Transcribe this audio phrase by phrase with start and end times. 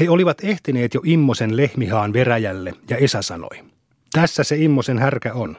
[0.00, 3.64] He olivat ehtineet jo Immosen lehmihaan veräjälle ja Esa sanoi.
[4.12, 5.56] Tässä se Immosen härkä on.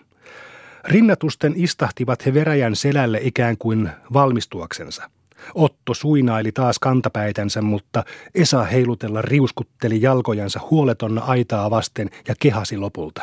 [0.83, 5.09] Rinnatusten istahtivat he veräjän selälle ikään kuin valmistuaksensa.
[5.55, 8.03] Otto suinaili taas kantapäitänsä, mutta
[8.35, 13.21] Esa heilutella riuskutteli jalkojansa huoletonna aitaa vasten ja kehasi lopulta.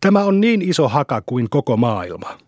[0.00, 2.38] Tämä on niin iso haka kuin koko maailma.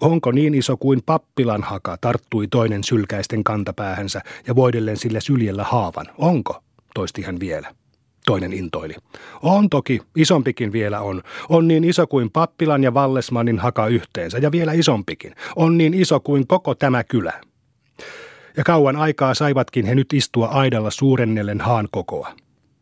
[0.00, 6.06] Onko niin iso kuin pappilan haka, tarttui toinen sylkäisten kantapäähänsä ja voidellen sillä syljellä haavan.
[6.18, 6.62] Onko,
[6.98, 7.74] toisti hän vielä.
[8.26, 8.94] Toinen intoili.
[9.42, 11.22] On toki, isompikin vielä on.
[11.48, 15.34] On niin iso kuin Pappilan ja Vallesmanin haka yhteensä, ja vielä isompikin.
[15.56, 17.32] On niin iso kuin koko tämä kylä.
[18.56, 22.32] Ja kauan aikaa saivatkin he nyt istua aidalla suurennellen haan kokoa.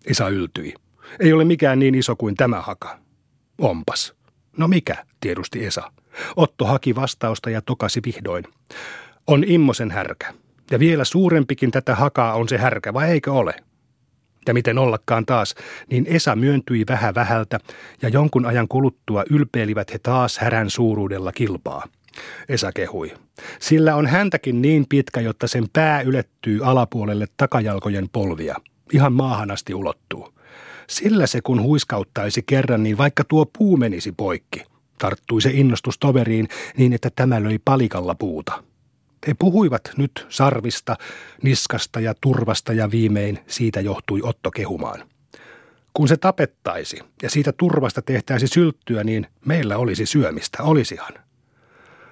[0.07, 0.75] Esa yltyi.
[1.21, 2.99] Ei ole mikään niin iso kuin tämä haka.
[3.59, 4.15] Onpas.
[4.57, 5.93] No mikä, tiedusti Esa.
[6.37, 8.45] Otto haki vastausta ja tokasi vihdoin.
[9.27, 10.35] On Immosen härkä.
[10.71, 13.55] Ja vielä suurempikin tätä hakaa on se härkä, vai eikö ole?
[14.47, 15.55] Ja miten ollakaan taas,
[15.91, 17.59] niin Esa myöntyi vähän vähältä,
[18.03, 21.85] ja jonkun ajan kuluttua ylpeilivät he taas härän suuruudella kilpaa.
[22.49, 23.15] Esa kehui.
[23.61, 28.57] Sillä on häntäkin niin pitkä, jotta sen pää ylettyy alapuolelle takajalkojen polvia.
[28.93, 30.33] Ihan maahan asti ulottuu.
[30.87, 34.63] Sillä se kun huiskauttaisi kerran, niin vaikka tuo puu menisi poikki.
[34.99, 38.63] Tarttui se innostus toveriin niin, että tämä löi palikalla puuta.
[39.27, 40.97] He puhuivat nyt sarvista,
[41.43, 45.09] niskasta ja turvasta ja viimein siitä johtui Otto kehumaan.
[45.95, 51.13] Kun se tapettaisi ja siitä turvasta tehtäisi sylttyä, niin meillä olisi syömistä, olisihan.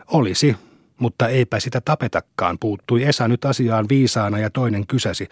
[0.07, 0.57] Olisi,
[0.99, 5.29] mutta eipä sitä tapetakaan, puuttui Esa nyt asiaan viisaana ja toinen kysäsi.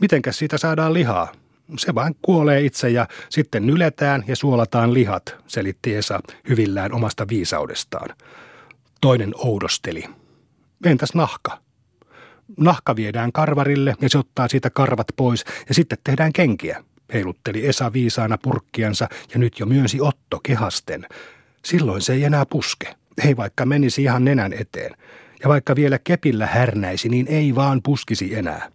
[0.00, 1.32] Mitenkäs siitä saadaan lihaa?
[1.78, 8.16] Se vain kuolee itse ja sitten nyletään ja suolataan lihat, selitti Esa hyvillään omasta viisaudestaan.
[9.00, 10.04] Toinen oudosteli.
[10.84, 11.58] Entäs nahka?
[12.56, 17.92] Nahka viedään karvarille ja se ottaa siitä karvat pois ja sitten tehdään kenkiä, heilutteli Esa
[17.92, 21.06] viisaana purkkiansa ja nyt jo myönsi Otto kehasten.
[21.64, 22.94] Silloin se ei enää puske,
[23.26, 24.94] ei vaikka menisi ihan nenän eteen.
[25.42, 28.70] Ja vaikka vielä kepillä härnäisi, niin ei vaan puskisi enää.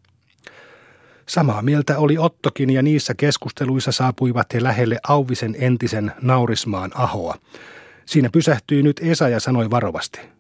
[1.26, 7.36] Samaa mieltä oli Ottokin ja niissä keskusteluissa saapuivat he lähelle Auvisen entisen naurismaan ahoa.
[8.06, 10.20] Siinä pysähtyi nyt Esa ja sanoi varovasti–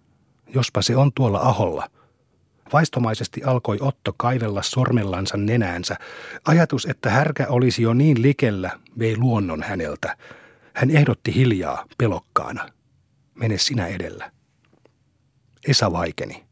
[0.53, 1.90] jospa se on tuolla aholla.
[2.74, 5.96] Vaistomaisesti alkoi Otto kaivella sormellansa nenäänsä.
[6.46, 10.18] Ajatus, että härkä olisi jo niin likellä, vei luonnon häneltä.
[10.74, 12.69] Hän ehdotti hiljaa, pelokkaana.
[13.36, 14.31] Mene sinä edellä.
[15.68, 16.46] Esa vaikeni.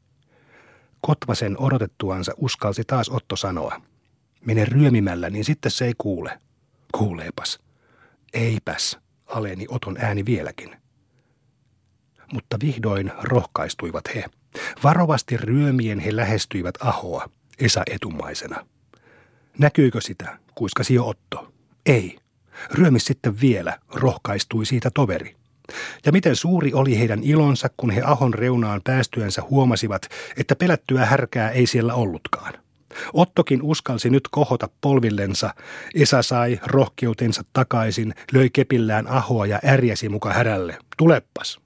[1.02, 3.82] Kotvasen odotettuansa uskalsi taas Otto sanoa.
[4.46, 6.40] Mene ryömimällä, niin sitten se ei kuule.
[6.92, 7.60] Kuuleepas.
[8.34, 10.81] Eipäs, aleni Oton ääni vieläkin
[12.34, 14.26] mutta vihdoin rohkaistuivat he.
[14.84, 18.66] Varovasti ryömien he lähestyivät ahoa, Esa etumaisena.
[19.58, 21.54] Näkyykö sitä, kuiskasi jo Otto.
[21.86, 22.18] Ei.
[22.74, 25.36] Ryömi sitten vielä, rohkaistui siitä toveri.
[26.06, 31.50] Ja miten suuri oli heidän ilonsa, kun he ahon reunaan päästyensä huomasivat, että pelättyä härkää
[31.50, 32.54] ei siellä ollutkaan.
[33.14, 35.54] Ottokin uskalsi nyt kohota polvillensa.
[35.96, 40.78] Esa sai rohkeutensa takaisin, löi kepillään ahoa ja ärjäsi muka härälle.
[40.98, 41.60] Tuleppas.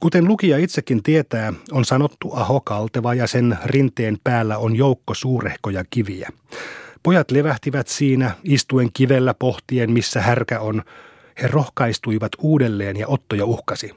[0.00, 5.84] Kuten lukija itsekin tietää, on sanottu Aho kalteva ja sen rinteen päällä on joukko suurehkoja
[5.90, 6.28] kiviä.
[7.02, 10.82] Pojat levähtivät siinä, istuen kivellä pohtien, missä härkä on.
[11.42, 13.94] He rohkaistuivat uudelleen ja Otto jo uhkasi.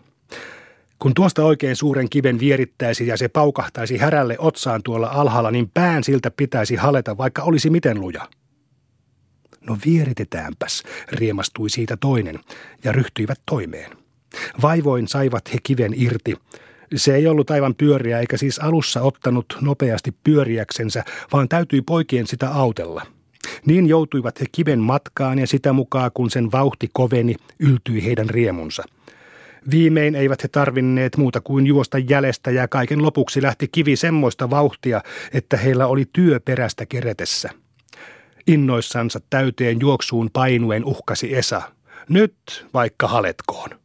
[0.99, 6.03] Kun tuosta oikein suuren kiven vierittäisi ja se paukahtaisi härälle otsaan tuolla alhaalla, niin pään
[6.03, 8.27] siltä pitäisi haleta, vaikka olisi miten luja.
[9.61, 12.39] No vieritetäänpäs, riemastui siitä toinen
[12.83, 14.00] ja ryhtyivät toimeen.
[14.61, 16.37] Vaivoin saivat he kiven irti.
[16.95, 21.03] Se ei ollut aivan pyöriä eikä siis alussa ottanut nopeasti pyöriäksensä,
[21.33, 23.05] vaan täytyi poikien sitä autella.
[23.65, 28.83] Niin joutuivat he kiven matkaan ja sitä mukaan kun sen vauhti koveni, yltyi heidän riemunsa.
[29.71, 35.01] Viimein eivät he tarvinneet muuta kuin juosta jäljestä ja kaiken lopuksi lähti kivi semmoista vauhtia,
[35.33, 37.49] että heillä oli työ perästä keretessä.
[38.47, 41.61] Innoissansa täyteen juoksuun painuen uhkasi Esa.
[42.09, 43.80] Nyt vaikka haletkoon.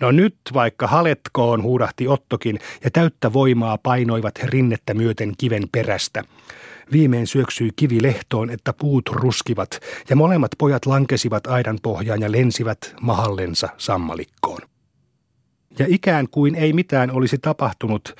[0.00, 6.24] No nyt vaikka haletkoon, huudahti Ottokin, ja täyttä voimaa painoivat rinnettä myöten kiven perästä.
[6.92, 12.94] Viimein syöksyi kivi lehtoon, että puut ruskivat, ja molemmat pojat lankesivat aidan pohjaan ja lensivät
[13.00, 14.60] mahallensa sammalikkoon.
[15.78, 18.14] Ja ikään kuin ei mitään olisi tapahtunut,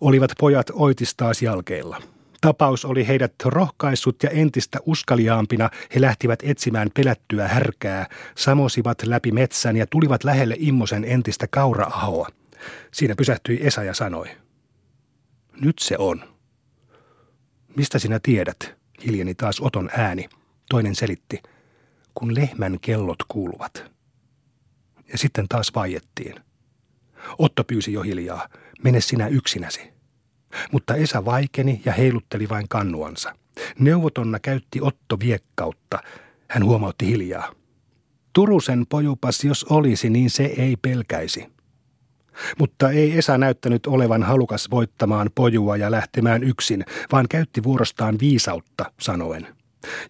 [0.00, 2.02] olivat pojat oitistaas jalkeilla.
[2.40, 8.06] Tapaus oli heidät rohkaissut ja entistä uskaliaampina he lähtivät etsimään pelättyä härkää,
[8.36, 12.28] samosivat läpi metsän ja tulivat lähelle Immosen entistä kauraahoa.
[12.92, 14.26] Siinä pysähtyi Esa ja sanoi,
[15.60, 16.24] nyt se on.
[17.76, 18.74] Mistä sinä tiedät,
[19.06, 20.28] Hiljeni taas Oton ääni.
[20.68, 21.42] Toinen selitti,
[22.14, 23.90] kun lehmän kellot kuuluvat.
[25.12, 26.34] Ja sitten taas vaiettiin.
[27.38, 28.48] Otto pyysi jo hiljaa,
[28.84, 29.99] mene sinä yksinäsi.
[30.72, 33.34] Mutta Esa vaikeni ja heilutteli vain kannuansa.
[33.78, 35.98] Neuvotonna käytti Otto viekkautta.
[36.48, 37.52] Hän huomautti hiljaa.
[38.32, 41.52] Turusen pojupas jos olisi, niin se ei pelkäisi.
[42.58, 48.92] Mutta ei Esa näyttänyt olevan halukas voittamaan pojua ja lähtemään yksin, vaan käytti vuorostaan viisautta,
[49.00, 49.46] sanoen.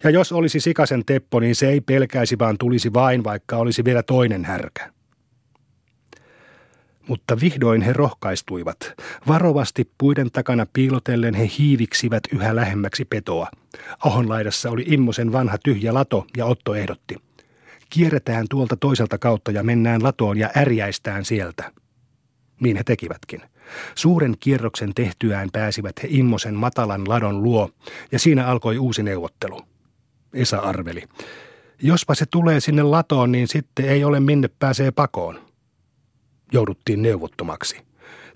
[0.03, 4.03] Ja jos olisi sikasen Teppo, niin se ei pelkäisi, vaan tulisi vain, vaikka olisi vielä
[4.03, 4.93] toinen härkä.
[7.07, 8.93] Mutta vihdoin he rohkaistuivat.
[9.27, 13.47] Varovasti puiden takana piilotellen he hiiviksivät yhä lähemmäksi petoa.
[13.99, 17.15] Ahonlaidassa oli Immosen vanha tyhjä lato ja Otto ehdotti.
[17.89, 21.71] Kierretään tuolta toiselta kautta ja mennään latoon ja ärjäistään sieltä.
[22.59, 23.41] Niin he tekivätkin.
[23.95, 27.69] Suuren kierroksen tehtyään pääsivät he Immosen matalan ladon luo,
[28.11, 29.61] ja siinä alkoi uusi neuvottelu.
[30.33, 31.03] Esa arveli.
[31.81, 35.50] Jospa se tulee sinne latoon, niin sitten ei ole minne pääsee pakoon.
[36.53, 37.77] Jouduttiin neuvottomaksi.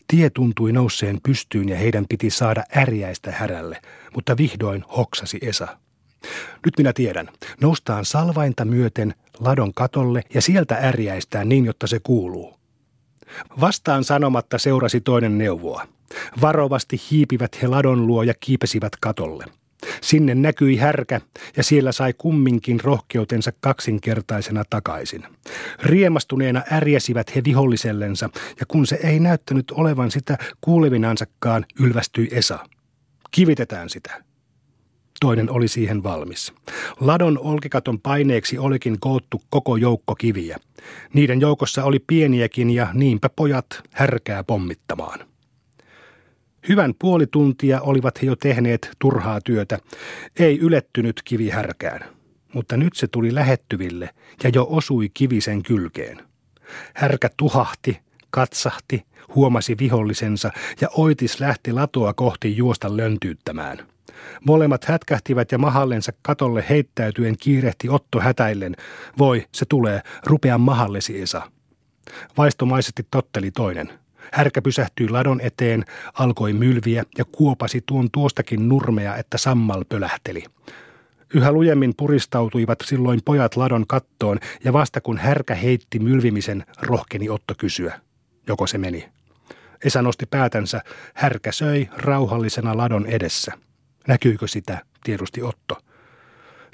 [0.07, 3.81] Tie tuntui nousseen pystyyn ja heidän piti saada ärjäistä härälle,
[4.15, 5.77] mutta vihdoin hoksasi Esa.
[6.65, 7.29] Nyt minä tiedän.
[7.61, 12.59] Noustaan salvainta myöten ladon katolle ja sieltä ärjäistään niin, jotta se kuuluu.
[13.61, 15.87] Vastaan sanomatta seurasi toinen neuvoa.
[16.41, 19.45] Varovasti hiipivät he ladon luo ja kiipesivät katolle.
[20.01, 21.21] Sinne näkyi härkä
[21.57, 25.23] ja siellä sai kumminkin rohkeutensa kaksinkertaisena takaisin.
[25.83, 28.29] Riemastuneena ärjäsivät he vihollisellensa
[28.59, 32.59] ja kun se ei näyttänyt olevan sitä kuulevinansakaan, ylvästyi Esa.
[33.31, 34.23] Kivitetään sitä.
[35.19, 36.53] Toinen oli siihen valmis.
[36.99, 40.57] Ladon olkikaton paineeksi olikin koottu koko joukko kiviä.
[41.13, 45.34] Niiden joukossa oli pieniäkin ja niinpä pojat härkää pommittamaan.
[46.69, 49.79] Hyvän puoli tuntia olivat he jo tehneet turhaa työtä.
[50.39, 52.05] Ei ylettynyt kivi härkään.
[52.53, 54.09] Mutta nyt se tuli lähettyville
[54.43, 56.17] ja jo osui kivisen kylkeen.
[56.93, 60.51] Härkä tuhahti, katsahti, huomasi vihollisensa
[60.81, 63.77] ja oitis lähti latoa kohti juosta löntyyttämään–
[64.47, 68.75] Molemmat hätkähtivät ja mahallensa katolle heittäytyen kiirehti Otto hätäillen.
[69.17, 71.51] Voi, se tulee, rupea mahallesi Esa.
[72.37, 73.99] Vaistomaisesti totteli toinen.
[74.31, 80.43] Härkä pysähtyi ladon eteen, alkoi mylviä ja kuopasi tuon tuostakin nurmea, että sammal pölähteli.
[81.33, 87.53] Yhä lujemmin puristautuivat silloin pojat ladon kattoon ja vasta kun härkä heitti mylvimisen, rohkeni Otto
[87.57, 87.99] kysyä.
[88.47, 89.09] Joko se meni?
[89.85, 90.81] Esa nosti päätänsä,
[91.13, 93.53] härkä söi rauhallisena ladon edessä.
[94.07, 95.77] Näkyykö sitä, tiedusti Otto.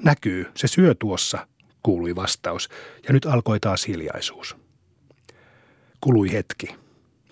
[0.03, 1.47] Näkyy, se syö tuossa,
[1.83, 2.69] kuului vastaus,
[3.07, 4.55] ja nyt alkoi taas hiljaisuus.
[6.01, 6.80] Kului hetki.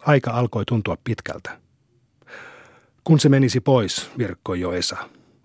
[0.02, 1.60] Aika alkoi tuntua pitkältä.
[3.04, 4.98] Kun se menisi pois, virkkoi jo Esa.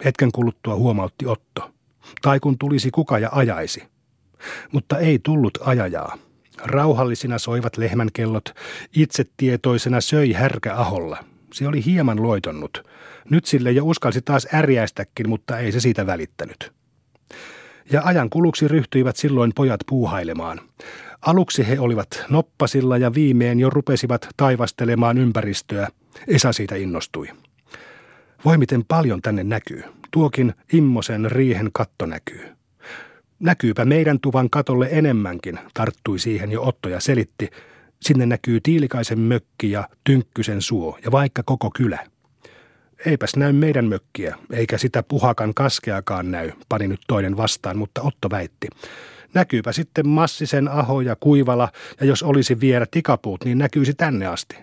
[0.04, 1.70] Hetken kuluttua huomautti Otto.
[2.22, 3.82] Tai kun tulisi kuka ja ajaisi.
[4.72, 6.18] Mutta ei tullut ajajaa.
[6.62, 8.44] Rauhallisina soivat lehmän kellot,
[8.96, 11.24] itsetietoisena söi härkä aholla.
[11.52, 12.88] Se oli hieman loitonnut.
[13.30, 16.72] Nyt sille jo uskalsi taas ärjäistäkin, mutta ei se siitä välittänyt.
[17.92, 20.60] Ja ajan kuluksi ryhtyivät silloin pojat puuhailemaan.
[21.26, 25.88] Aluksi he olivat noppasilla ja viimeen jo rupesivat taivastelemaan ympäristöä.
[26.28, 27.28] Esa siitä innostui.
[28.44, 29.82] Voi miten paljon tänne näkyy.
[30.10, 32.48] Tuokin Immosen riihen katto näkyy.
[33.38, 37.50] Näkyypä meidän tuvan katolle enemmänkin, tarttui siihen jo Otto ja selitti.
[38.02, 42.06] Sinne näkyy Tiilikaisen mökki ja Tynkkysen suo ja vaikka koko kylä.
[43.06, 48.30] Eipäs näy meidän mökkiä, eikä sitä puhakan kaskeakaan näy, pani nyt toinen vastaan, mutta Otto
[48.30, 48.68] väitti.
[49.34, 51.68] Näkyypä sitten Massisen aho ja Kuivala,
[52.00, 54.56] ja jos olisi vielä tikapuut, niin näkyisi tänne asti.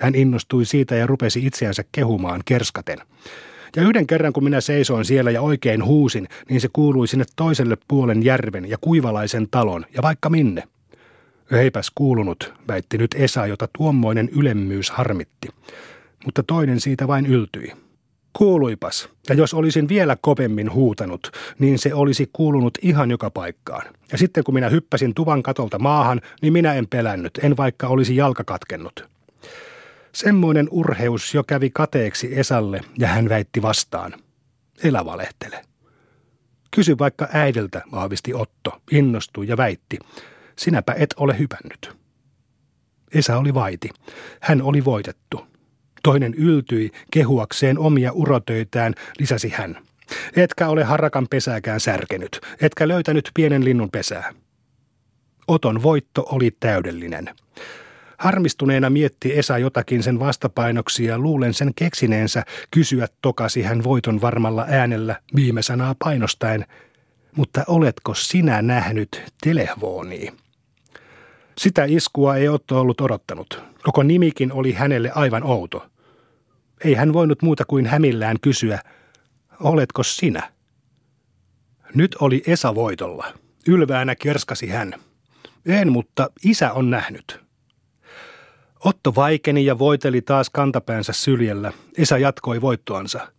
[0.00, 2.98] Hän innostui siitä ja rupesi itseänsä kehumaan kerskaten.
[3.76, 7.76] Ja yhden kerran kun minä seisoin siellä ja oikein huusin, niin se kuului sinne toiselle
[7.88, 10.62] puolen järven ja kuivalaisen talon ja vaikka minne.
[11.50, 15.48] Eipäs kuulunut, väitti nyt Esa, jota tuommoinen ylemmyys harmitti
[16.24, 17.72] mutta toinen siitä vain yltyi.
[18.32, 23.86] Kuuluipas, ja jos olisin vielä kovemmin huutanut, niin se olisi kuulunut ihan joka paikkaan.
[24.12, 28.16] Ja sitten kun minä hyppäsin tuvan katolta maahan, niin minä en pelännyt, en vaikka olisi
[28.16, 29.08] jalka katkennut.
[30.12, 34.14] Semmoinen urheus jo kävi kateeksi Esalle, ja hän väitti vastaan.
[34.84, 35.64] Elä valehtele.
[36.70, 39.98] Kysy vaikka äidiltä, vahvisti Otto, innostui ja väitti.
[40.56, 41.96] Sinäpä et ole hypännyt.
[43.14, 43.90] Esa oli vaiti.
[44.40, 45.51] Hän oli voitettu.
[46.02, 49.78] Toinen yltyi kehuakseen omia urotöitään, lisäsi hän.
[50.36, 54.34] Etkä ole harakan pesääkään särkenyt, etkä löytänyt pienen linnun pesää.
[55.48, 57.30] Oton voitto oli täydellinen.
[58.18, 64.66] Harmistuneena mietti Esa jotakin sen vastapainoksi ja luulen sen keksineensä kysyä tokasi hän voiton varmalla
[64.68, 66.66] äänellä viime sanaa painostaen.
[67.36, 70.32] Mutta oletko sinä nähnyt telehvoonia?
[71.58, 73.71] Sitä iskua ei Otto ollut odottanut.
[73.82, 75.86] Koko nimikin oli hänelle aivan outo.
[76.84, 78.78] Ei hän voinut muuta kuin hämillään kysyä,
[79.60, 80.52] oletko sinä?
[81.94, 83.32] Nyt oli Esa voitolla.
[83.68, 84.94] Ylväänä kerskasi hän.
[85.66, 87.40] En, mutta isä on nähnyt.
[88.84, 91.72] Otto vaikeni ja voiteli taas kantapäänsä syljellä.
[91.98, 93.32] Esa jatkoi voittoansa.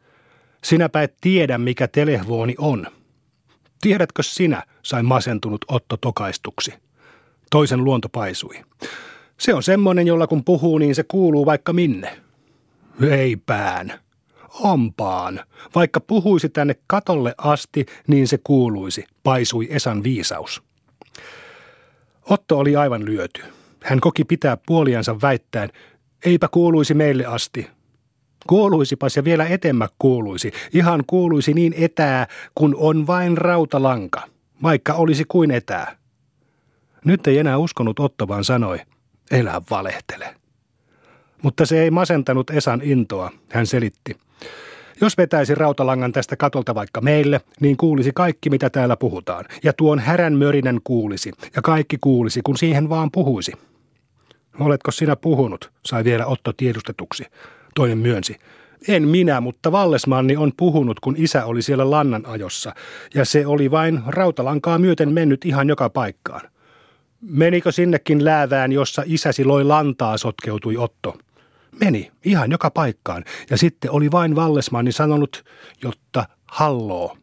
[0.64, 2.88] Sinäpä et tiedä, mikä telehvooni on.
[3.82, 6.74] Tiedätkö sinä, sai masentunut Otto tokaistuksi.
[7.52, 8.64] Toisen luonto paisui.
[9.38, 12.18] Se on semmoinen, jolla kun puhuu, niin se kuuluu vaikka minne.
[13.10, 13.94] Ei pään.
[14.60, 15.40] Ompaan.
[15.76, 20.64] Vaikka puhuisi tänne katolle asti, niin se kuuluisi, paisui Esan viisaus.
[22.30, 23.42] Otto oli aivan lyöty.
[23.84, 25.70] Hän koki pitää puoliansa väittäen,
[26.26, 27.68] eipä kuuluisi meille asti.
[28.48, 34.22] Kuuluisipas ja vielä etemmä kuuluisi, ihan kuuluisi niin etää, kun on vain rautalanka,
[34.64, 35.98] vaikka olisi kuin etää.
[37.06, 38.80] Nyt ei enää uskonut Otto, vaan sanoi,
[39.32, 40.36] elä valehtele.
[41.42, 44.18] Mutta se ei masentanut Esan intoa, hän selitti.
[45.02, 49.46] Jos vetäisi rautalangan tästä katolta vaikka meille, niin kuulisi kaikki, mitä täällä puhutaan.
[49.64, 53.52] Ja tuon härän mörinen kuulisi, ja kaikki kuulisi, kun siihen vaan puhuisi.
[54.60, 57.26] Oletko sinä puhunut, sai vielä Otto tiedustetuksi.
[57.76, 58.38] Toinen myönsi.
[58.88, 62.76] En minä, mutta Vallesmanni on puhunut, kun isä oli siellä lannan ajossa,
[63.16, 66.42] ja se oli vain rautalankaa myöten mennyt ihan joka paikkaan.
[67.30, 71.18] Menikö sinnekin läävään, jossa isäsi loi lantaa, sotkeutui Otto.
[71.82, 75.44] Meni, ihan joka paikkaan, ja sitten oli vain Vallesmanni sanonut,
[75.84, 77.18] jotta halloo.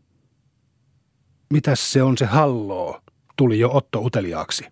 [1.53, 3.01] Mitäs se on se halloo,
[3.37, 4.65] tuli jo Otto uteliaaksi.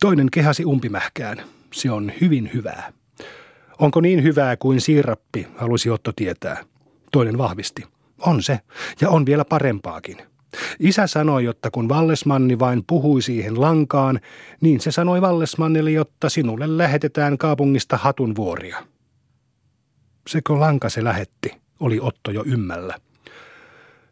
[0.00, 1.42] Toinen kehasi umpimähkään.
[1.72, 2.92] Se on hyvin hyvää.
[3.78, 6.64] Onko niin hyvää kuin siirappi, halusi Otto tietää.
[7.12, 7.84] Toinen vahvisti.
[8.18, 8.60] On se,
[9.00, 10.33] ja on vielä parempaakin.
[10.80, 14.20] Isä sanoi, jotta kun Vallesmanni vain puhui siihen lankaan,
[14.60, 18.84] niin se sanoi Vallesmannille, jotta sinulle lähetetään kaupungista hatunvuoria.
[20.26, 22.94] Sekö lanka se lähetti, oli Otto jo ymmällä.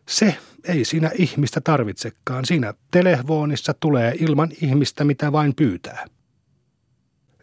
[0.09, 2.45] Se ei siinä ihmistä tarvitsekaan.
[2.45, 6.07] Siinä telehvoonissa tulee ilman ihmistä mitä vain pyytää.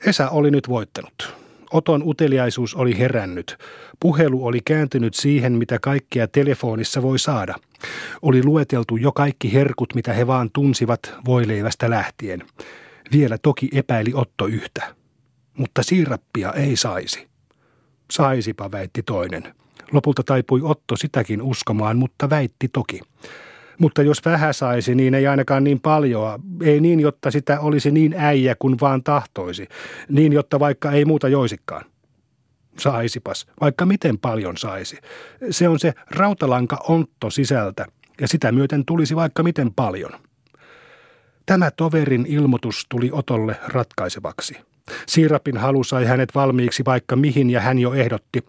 [0.05, 1.38] Esa oli nyt voittanut.
[1.73, 3.57] Oton uteliaisuus oli herännyt.
[3.99, 7.55] Puhelu oli kääntynyt siihen, mitä kaikkea telefonissa voi saada.
[8.21, 12.43] Oli lueteltu jo kaikki herkut, mitä he vaan tunsivat voileivästä lähtien.
[13.11, 14.95] Vielä toki epäili Otto yhtä.
[15.57, 17.27] Mutta siirappia ei saisi.
[18.11, 19.55] Saisipa, väitti toinen.
[19.91, 23.01] Lopulta taipui Otto sitäkin uskomaan, mutta väitti toki.
[23.79, 26.39] Mutta jos vähän saisi, niin ei ainakaan niin paljoa.
[26.63, 29.67] Ei niin, jotta sitä olisi niin äijä kuin vaan tahtoisi.
[30.09, 31.85] Niin, jotta vaikka ei muuta joisikaan.
[32.77, 34.97] Saisipas, vaikka miten paljon saisi.
[35.49, 37.85] Se on se rautalanka ontto sisältä,
[38.21, 40.11] ja sitä myöten tulisi vaikka miten paljon.
[41.45, 44.57] Tämä toverin ilmoitus tuli Otolle ratkaisevaksi.
[45.07, 48.45] Siirapin halu sai hänet valmiiksi vaikka mihin ja hän jo ehdotti,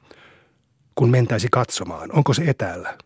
[0.95, 2.99] kun mentäisi katsomaan, onko se etäällä.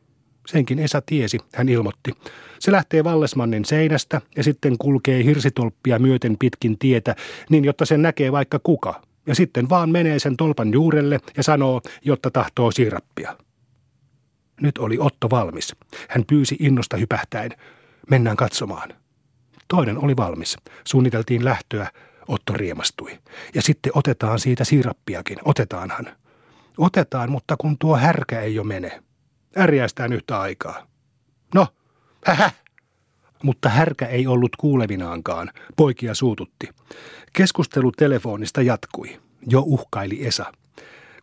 [0.46, 2.12] Senkin Esa tiesi, hän ilmoitti.
[2.58, 7.16] Se lähtee Vallesmannin seinästä ja sitten kulkee hirsitolppia myöten pitkin tietä,
[7.50, 9.02] niin jotta sen näkee vaikka kuka.
[9.26, 13.36] Ja sitten vaan menee sen tolpan juurelle ja sanoo, jotta tahtoo siirappia.
[14.60, 15.76] Nyt oli Otto valmis.
[16.08, 17.50] Hän pyysi innosta hypähtäen.
[18.10, 18.88] Mennään katsomaan.
[19.68, 20.56] Toinen oli valmis.
[20.84, 21.90] Suunniteltiin lähtöä.
[22.28, 23.18] Otto riemastui.
[23.54, 25.38] Ja sitten otetaan siitä siirappiakin.
[25.44, 26.06] Otetaanhan.
[26.78, 29.03] Otetaan, mutta kun tuo härkä ei jo mene
[29.58, 30.86] ärjäistään yhtä aikaa.
[31.54, 31.66] No,
[32.26, 32.50] hähä!
[33.42, 35.50] Mutta härkä ei ollut kuulevinaankaan.
[35.76, 36.68] Poikia suututti.
[37.32, 39.20] Keskustelu telefonista jatkui.
[39.48, 40.52] Jo uhkaili Esa.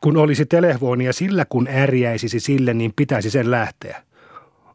[0.01, 4.03] Kun olisi telefonia sillä kun ärjäisisi sille, niin pitäisi sen lähteä.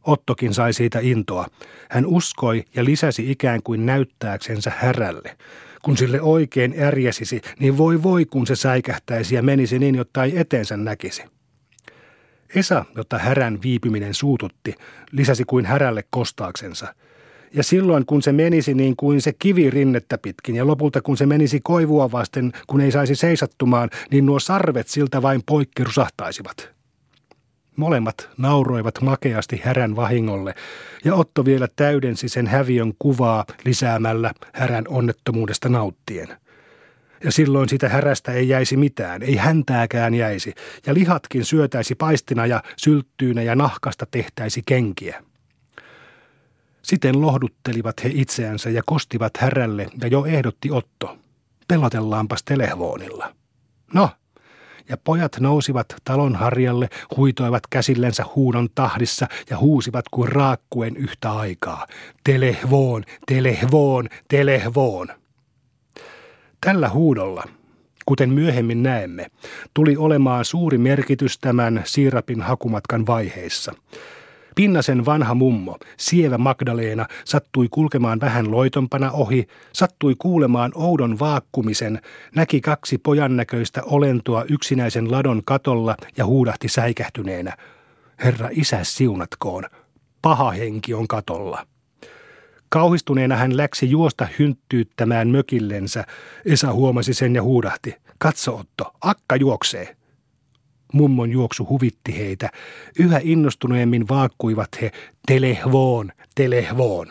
[0.02, 1.46] Ottokin sai siitä intoa.
[1.90, 5.36] Hän uskoi ja lisäsi ikään kuin näyttääksensä härälle.
[5.82, 10.38] Kun sille oikein ärjäsisi, niin voi voi kun se säikähtäisi ja menisi niin, jotta ei
[10.38, 11.24] eteensä näkisi.
[12.54, 14.74] Esa, jota härän viipyminen suututti,
[15.12, 16.94] lisäsi kuin härälle kostaaksensa.
[17.54, 21.26] Ja silloin kun se menisi niin kuin se kivi rinnettä pitkin ja lopulta kun se
[21.26, 26.70] menisi koivua vasten, kun ei saisi seisattumaan, niin nuo sarvet siltä vain poikki rusahtaisivat.
[27.76, 30.54] Molemmat nauroivat makeasti härän vahingolle,
[31.04, 36.28] ja Otto vielä täydensi sen häviön kuvaa lisäämällä härän onnettomuudesta nauttien–
[37.24, 40.54] ja silloin sitä härästä ei jäisi mitään, ei häntääkään jäisi,
[40.86, 45.22] ja lihatkin syötäisi paistina ja sylttyynä ja nahkasta tehtäisi kenkiä.
[46.82, 51.18] Siten lohduttelivat he itseänsä ja kostivat härälle, ja jo ehdotti Otto.
[51.68, 53.34] pelotellaanpas telehvoonilla.
[53.94, 54.10] No,
[54.88, 61.86] ja pojat nousivat talon harjalle, huitoivat käsillensä huudon tahdissa ja huusivat kuin raakkuen yhtä aikaa.
[62.24, 65.08] Telehvoon, telehvoon, telehvoon.
[66.60, 67.44] Tällä huudolla,
[68.06, 69.26] kuten myöhemmin näemme,
[69.74, 73.72] tuli olemaan suuri merkitys tämän siirapin hakumatkan vaiheissa–
[74.56, 82.00] Pinnasen vanha mummo, sievä Magdaleena, sattui kulkemaan vähän loitompana ohi, sattui kuulemaan oudon vaakkumisen,
[82.34, 87.56] näki kaksi pojan näköistä olentoa yksinäisen ladon katolla ja huudahti säikähtyneenä.
[88.24, 89.64] Herra isä siunatkoon,
[90.22, 91.66] paha henki on katolla.
[92.76, 96.04] Kauhistuneena hän läksi juosta hynttyyttämään mökillensä.
[96.44, 97.94] Esa huomasi sen ja huudahti.
[98.18, 99.96] Katso Otto, akka juoksee.
[100.92, 102.50] Mummon juoksu huvitti heitä.
[102.98, 104.90] Yhä innostuneemmin vaakkuivat he,
[105.26, 107.06] telehvoon, telehvoon.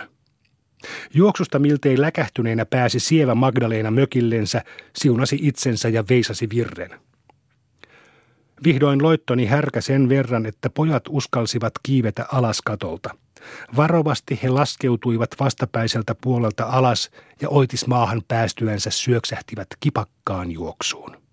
[1.14, 4.62] Juoksusta miltei läkähtyneenä pääsi sievä Magdaleena mökillensä,
[4.96, 7.00] siunasi itsensä ja veisasi virren.
[8.64, 13.25] Vihdoin loittoni härkä sen verran, että pojat uskalsivat kiivetä alas katolta.
[13.76, 17.12] Varovasti he laskeutuivat vastapäiseltä puolelta alas
[17.42, 21.25] ja oitismaahan päästyänsä syöksähtivät kipakkaan juoksuun.